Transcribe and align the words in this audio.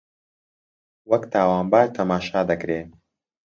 وەک 1.09 1.23
تاوانبار 1.33 1.87
تەماشا 1.95 2.41
دەکرێ 2.49 2.81